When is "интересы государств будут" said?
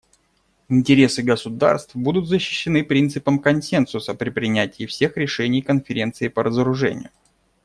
0.67-2.27